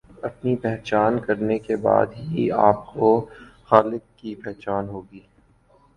[0.23, 3.09] اپنی پہچان کرنے کے بعد ہی آپ کو
[3.69, 5.19] خالق کی پہچان ہوگی